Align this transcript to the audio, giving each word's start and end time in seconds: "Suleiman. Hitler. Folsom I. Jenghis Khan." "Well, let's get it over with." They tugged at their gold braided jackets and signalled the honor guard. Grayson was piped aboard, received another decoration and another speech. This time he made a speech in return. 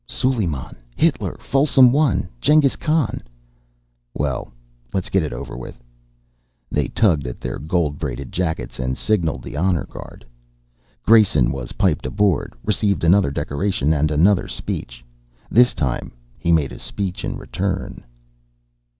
"Suleiman. 0.07 0.77
Hitler. 0.95 1.37
Folsom 1.39 1.95
I. 1.95 2.23
Jenghis 2.41 2.75
Khan." 2.75 3.21
"Well, 4.15 4.51
let's 4.93 5.11
get 5.11 5.21
it 5.21 5.31
over 5.31 5.55
with." 5.55 5.79
They 6.71 6.87
tugged 6.87 7.27
at 7.27 7.39
their 7.39 7.59
gold 7.59 7.99
braided 7.99 8.31
jackets 8.31 8.79
and 8.79 8.97
signalled 8.97 9.43
the 9.43 9.55
honor 9.55 9.83
guard. 9.83 10.25
Grayson 11.03 11.51
was 11.51 11.73
piped 11.73 12.07
aboard, 12.07 12.55
received 12.65 13.03
another 13.03 13.29
decoration 13.29 13.93
and 13.93 14.09
another 14.09 14.47
speech. 14.47 15.05
This 15.51 15.75
time 15.75 16.11
he 16.39 16.51
made 16.51 16.71
a 16.71 16.79
speech 16.79 17.23
in 17.23 17.37
return. 17.37 18.03